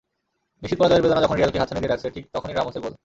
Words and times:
নিশ্চিত 0.61 0.77
পরাজয়ের 0.79 1.03
বেদনা 1.05 1.23
যখন 1.23 1.35
রিয়ালকে 1.37 1.59
হাতছানি 1.59 1.81
দিয়ে 1.81 1.91
ডাকছে, 1.93 2.07
ঠিক 2.15 2.25
তখনই 2.35 2.55
রামোসের 2.55 2.83
গোল। 2.83 2.93